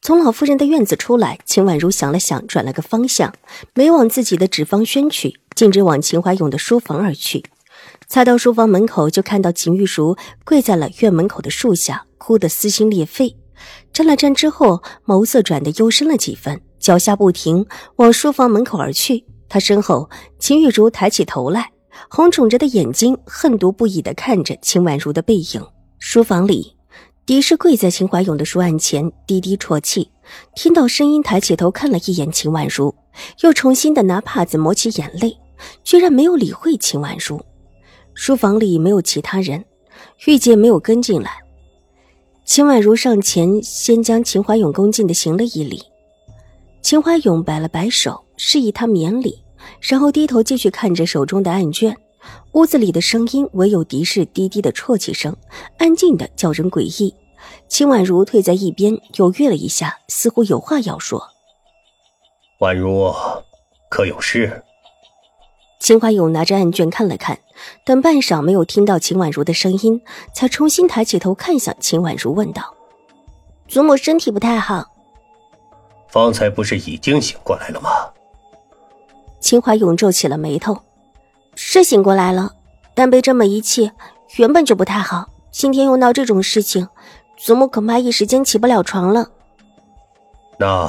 [0.00, 3.34] 从老夫人的院子出来，秦婉如想了想，转了个方向，
[3.74, 7.44] 没往自己的纸坊轩去，径直往秦怀勇的书房而去。
[8.06, 13.36] 才到书房门口，就看到秦玉茹跪在了院门口的树下，哭得撕心裂肺。
[13.92, 19.24] 站了站之后，眸色转得幽深了几分，脚下不停往书房门口而去。
[19.48, 21.70] 他身后，秦玉茹抬起头来，
[22.08, 25.66] 红肿着的眼睛恨毒不已地看着秦婉如的背影。
[25.98, 26.77] 书房里。
[27.28, 30.10] 狄氏跪在秦怀勇的书案前，低低啜泣。
[30.54, 32.94] 听到声音，抬起头看了一眼秦婉如，
[33.42, 35.36] 又重新的拿帕子抹起眼泪，
[35.84, 37.38] 居然没有理会秦婉如。
[38.14, 39.62] 书房里没有其他人，
[40.24, 41.32] 玉洁没有跟进来。
[42.46, 45.82] 秦婉如上前，先将秦怀勇恭敬的行了一礼。
[46.80, 49.44] 秦怀勇摆了摆手，示意他免礼，
[49.82, 51.94] 然后低头继续看着手中的案卷。
[52.58, 55.36] 屋子里的声音唯有狄氏低低的啜泣声，
[55.76, 57.14] 安静的叫人诡异。
[57.68, 61.28] 秦婉如退在一边，犹豫了一下，似乎有话要说。
[62.58, 63.14] 婉如，
[63.88, 64.64] 可有事？
[65.78, 67.38] 秦怀勇拿着案卷看了看，
[67.84, 70.02] 等半晌没有听到秦婉如的声音，
[70.34, 72.74] 才重新抬起头看向秦婉如，问道
[73.70, 74.84] ：“祖母身体不太好。”
[76.10, 77.88] 方才不是已经醒过来了吗？
[79.38, 80.76] 秦怀勇皱起了眉头。
[81.60, 82.52] 是醒过来了，
[82.94, 83.90] 但被这么一气，
[84.36, 85.26] 原本就不太好。
[85.50, 86.86] 今天又闹这种事情，
[87.36, 89.28] 祖母恐怕一时间起不了床了。
[90.56, 90.88] 那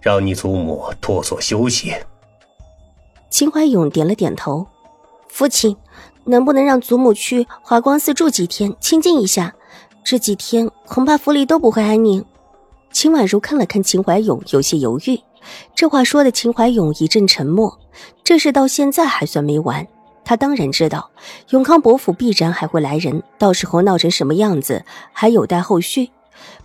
[0.00, 1.92] 让你祖母多所休息。
[3.30, 4.64] 秦怀勇点了点头。
[5.26, 5.76] 父亲，
[6.22, 9.52] 能不能让祖母去华光寺住几天，清静一下？
[10.04, 12.24] 这几天恐怕府里都不会安宁。
[12.92, 15.20] 秦婉如看了看秦怀勇，有些犹豫。
[15.74, 17.76] 这话说的，秦怀勇一阵沉默。
[18.22, 19.86] 这事到现在还算没完。
[20.24, 21.10] 他当然知道，
[21.48, 26.10] 永康伯府必然还会来人，到时候闹成什么样子，还有待后续。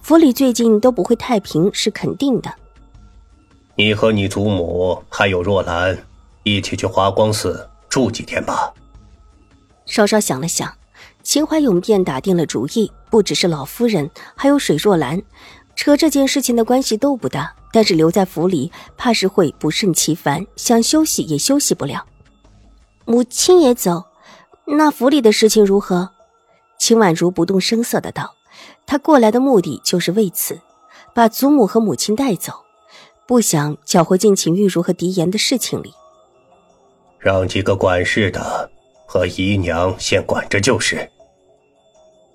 [0.02, 2.54] 府里最近都不会太平，是肯定的。
[3.76, 5.98] 你和你祖母还有若兰，
[6.44, 8.72] 一起去华光寺住几天吧。
[9.86, 10.72] 稍稍想了想，
[11.24, 12.92] 秦怀勇便打定了主意。
[13.10, 15.22] 不只是老夫人，还有水若兰，
[15.76, 17.56] 扯这件事情的关系都不大。
[17.76, 22.06] 但是留在府里，怕是会不胜其烦，想休息也休息不了。
[23.04, 24.06] 母亲也走，
[24.64, 26.10] 那府里的事情如何？
[26.80, 28.34] 秦婉如不动声色的道
[28.88, 30.58] ：“她过来的目的就是为此，
[31.14, 32.54] 把祖母和母亲带走，
[33.28, 35.94] 不想搅和进秦玉茹和狄言的事情里。
[37.20, 38.72] 让几个管事的
[39.06, 41.06] 和姨娘先管着就是。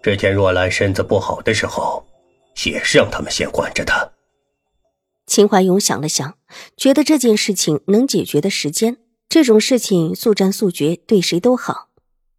[0.02, 2.04] 之前若兰身子不好的时候，
[2.66, 4.12] 也是让他们先管着的。”
[5.30, 6.34] 秦怀勇想了想，
[6.76, 8.96] 觉得这件事情能解决的时间，
[9.28, 11.88] 这种事情速战速决，对谁都好。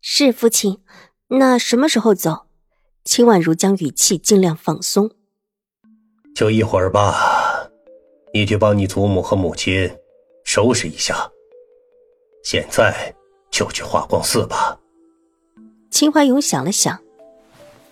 [0.01, 0.81] 是父亲，
[1.29, 2.47] 那什么时候走？
[3.05, 5.09] 秦婉如将语气尽量放松。
[6.35, 7.69] 就一会儿吧，
[8.33, 9.89] 你去帮你祖母和母亲
[10.43, 11.31] 收拾一下。
[12.43, 13.15] 现在
[13.49, 14.77] 就去华光寺吧。
[15.89, 17.01] 秦怀勇想了想，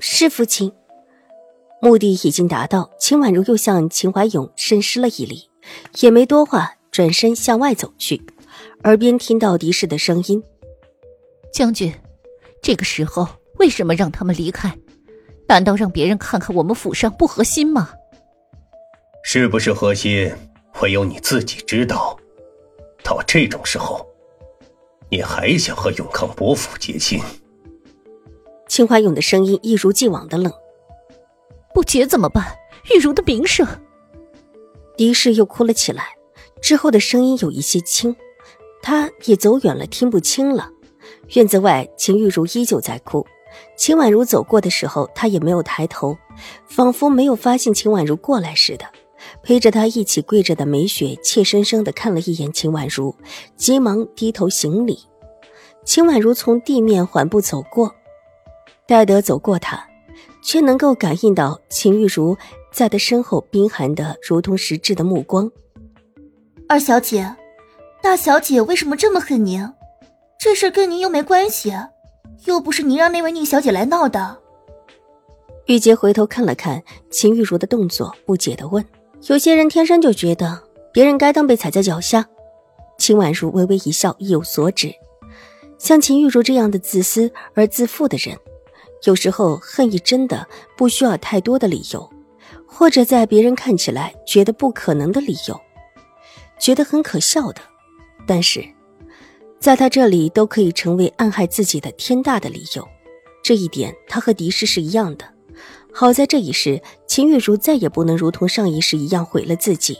[0.01, 0.69] 是父亲。
[1.81, 5.49] 目的已经达到，秦婉如又向秦怀勇深施了一礼，
[6.01, 8.21] 也没多话，转身向外走去。
[8.83, 10.43] 耳边听到狄氏的声音
[11.53, 11.93] ：“将军，
[12.61, 13.27] 这个时候
[13.59, 14.77] 为什么让他们离开？
[15.47, 17.91] 难道让别人看看我们府上不合心吗？
[19.23, 20.31] 是不是合心，
[20.81, 22.17] 唯有你自己知道。
[23.01, 24.05] 到这种时候，
[25.09, 27.21] 你还想和永康伯府结亲？”
[28.67, 30.51] 秦怀勇的声音一如既往的冷。
[31.73, 32.45] 不结怎么办？
[32.93, 33.67] 玉茹的名声。
[34.97, 36.15] 狄氏又哭了起来，
[36.61, 38.15] 之后的声音有一些轻，
[38.81, 40.69] 他也走远了，听不清了。
[41.35, 43.25] 院子外，秦玉茹依旧在哭。
[43.75, 46.17] 秦婉如走过的时候，她也没有抬头，
[46.67, 48.85] 仿佛没有发现秦婉如过来似的。
[49.41, 53.15] 陪着她一起跪着的梅雪怯生生地看了一眼秦婉如，
[53.57, 54.99] 急忙低头行礼。
[55.83, 57.95] 秦婉如从地面缓步走过，
[58.85, 59.88] 戴德走过她。
[60.41, 62.37] 却能够感应到秦玉茹
[62.71, 65.51] 在他身后冰寒的如同实质的目光。
[66.67, 67.35] 二小姐，
[68.01, 69.67] 大小姐为什么这么恨您？
[70.39, 71.73] 这事跟您又没关系，
[72.45, 74.37] 又不是您让那位宁小姐来闹的。
[75.65, 76.81] 玉洁回头看了看
[77.11, 78.83] 秦玉茹的动作，不解的问
[79.27, 82.25] ：“有些人天生就觉得别人该当被踩在脚下。
[82.97, 84.93] 秦婉如微微一笑，意有所指。
[85.77, 88.37] 像秦玉茹这样的自私而自负的人，
[89.05, 92.09] 有时候恨意真的不需要太多的理由，
[92.65, 95.59] 或者在别人看起来觉得不可能的理由，
[96.59, 97.61] 觉得很可笑的，
[98.27, 98.63] 但是
[99.59, 102.87] 在他这里都可以成为暗害自己的天大的理由。
[103.41, 105.25] 这一点，他和狄氏是一样的。
[105.91, 109.97] 好在这一世，秦玉茹再也不能如同上一世一样毁了自己，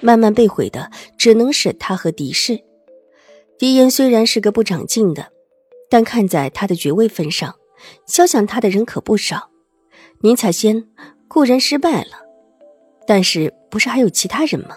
[0.00, 2.60] 慢慢被毁的只能是他和狄氏。
[3.56, 5.28] 狄言虽然是个不长进的，
[5.88, 7.54] 但看在他的爵位份上，
[8.06, 9.50] 肖想他的人可不少。
[10.20, 10.88] 宁采仙
[11.28, 12.18] 固然失败了，
[13.06, 14.76] 但是不是还有其他人吗？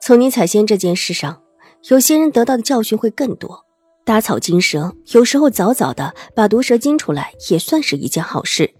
[0.00, 1.42] 从宁采仙这件事上，
[1.88, 3.66] 有些人得到的教训会更多。
[4.04, 8.74] 打草惊蛇，有时候早早的把毒蛇惊出来，也算是一件好事。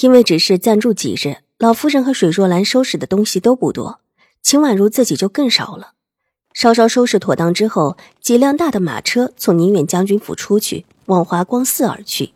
[0.00, 4.00] 因为只是暂住几日，老夫人和水若兰收拾的东西都不多，
[4.42, 5.92] 秦婉如自己就更少了。
[6.52, 12.32] 稍稍收拾妥当之后，几辆大的马车从宁远将军府出去，往华光寺而去。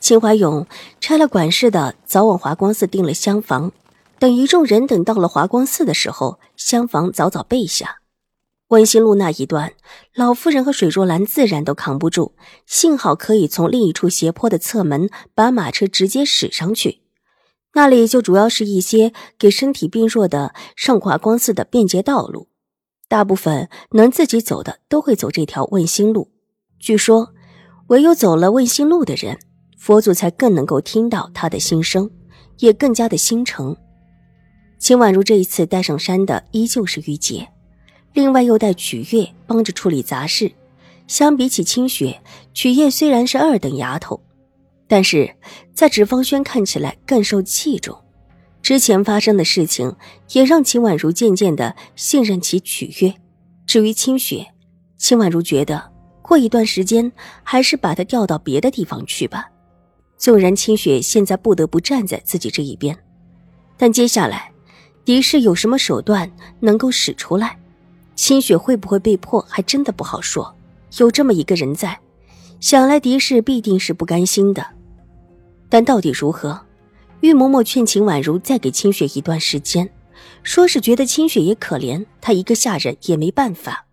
[0.00, 0.66] 秦怀勇
[1.00, 3.72] 拆了管事的，早往华光寺订了厢房。
[4.18, 7.98] 等一众人等到了华光寺的时候，厢房早早备下。
[8.68, 9.72] 温馨路那一段，
[10.14, 12.34] 老夫人和水若兰自然都扛不住，
[12.66, 17.00] 幸好可以从另一处斜坡的侧门把马车直接驶上去。
[17.74, 22.48] 那里就主要是一些给身体病弱的上华光寺的便捷道路。
[23.08, 26.30] 大部分能自己走的都会走这条问心路。
[26.78, 27.32] 据说，
[27.88, 29.38] 唯有走了问心路的人，
[29.78, 32.10] 佛祖才更能够听到他的心声，
[32.58, 33.74] 也更加的心诚。
[34.78, 37.48] 秦婉如这一次带上山的依旧是玉洁，
[38.12, 40.52] 另外又带曲月帮着处理杂事。
[41.06, 42.20] 相比起清雪，
[42.52, 44.20] 曲月虽然是二等丫头，
[44.86, 45.34] 但是
[45.72, 47.98] 在纸方轩看起来更受器重。
[48.62, 49.94] 之前发生的事情
[50.32, 53.14] 也让秦婉如渐渐的信任其取悦。
[53.66, 54.46] 至于清雪，
[54.96, 55.90] 秦婉如觉得
[56.20, 57.10] 过一段时间
[57.42, 59.48] 还是把她调到别的地方去吧。
[60.16, 62.98] 纵然清雪现在不得不站在自己这一边，
[63.76, 64.50] 但接下来
[65.04, 66.30] 狄氏有什么手段
[66.60, 67.58] 能够使出来，
[68.16, 70.54] 清雪会不会被迫还真的不好说。
[70.98, 71.98] 有这么一个人在，
[72.60, 74.66] 想来狄氏必定是不甘心的。
[75.68, 76.60] 但到底如何？
[77.20, 79.90] 玉嬷嬷劝秦婉如再给清雪一段时间，
[80.42, 83.86] 说是觉得清雪也可怜，她一个下人也没办法。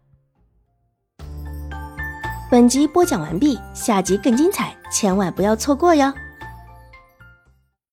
[2.51, 6.13] 本集播讲完毕，下集更精彩，千万不要错过哟。